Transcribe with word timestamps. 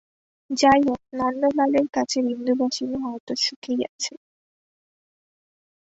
যাই 0.49 0.79
হোক, 0.87 1.01
নন্দলালের 1.13 1.87
কাছে 1.95 2.17
বিন্দুবাসিনী 2.27 2.97
হয়তো 3.05 3.33
সুখেই 3.43 3.79
আছে। 3.89 4.13